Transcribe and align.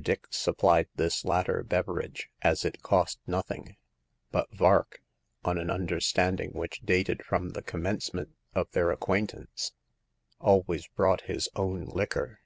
Dix 0.00 0.34
supplied 0.38 0.88
this 0.96 1.22
latter 1.22 1.62
beverage, 1.62 2.30
as 2.40 2.64
it 2.64 2.80
cost 2.80 3.20
nothing, 3.26 3.76
but 4.30 4.50
Vark— 4.54 5.02
on 5.44 5.58
an 5.58 5.68
understanding 5.68 6.52
which 6.52 6.80
dated 6.80 7.22
from 7.22 7.50
the 7.50 7.60
commence 7.60 8.14
ment 8.14 8.30
of 8.54 8.70
their 8.70 8.90
acquaintance— 8.90 9.72
always 10.40 10.86
brought 10.88 11.24
his 11.28 11.50
own 11.56 11.84
liquor. 11.84 12.40